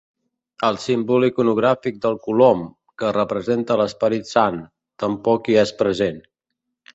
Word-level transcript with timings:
El 0.69 0.77
símbol 0.83 1.25
iconogràfic 1.27 1.99
del 2.05 2.17
colom, 2.23 2.63
que 3.01 3.11
representa 3.19 3.77
l'Esperit 3.83 4.31
Sant, 4.33 4.59
tampoc 5.05 5.51
hi 5.53 5.61
és 5.67 5.77
present. 5.85 6.19